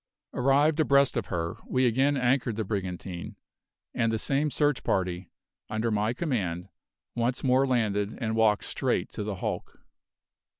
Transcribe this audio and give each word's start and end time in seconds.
Arrived 0.33 0.79
abreast 0.79 1.15
of 1.15 1.27
her, 1.27 1.57
we 1.67 1.85
again 1.85 2.17
anchored 2.17 2.55
the 2.55 2.63
brigantine, 2.63 3.35
and 3.93 4.11
the 4.11 4.17
same 4.17 4.49
search 4.49 4.83
party, 4.83 5.29
under 5.69 5.91
my 5.91 6.11
command, 6.11 6.69
once 7.13 7.43
more 7.43 7.67
landed 7.67 8.17
and 8.19 8.35
walked 8.35 8.63
straight 8.63 9.09
to 9.09 9.23
the 9.23 9.35
hulk. 9.35 9.77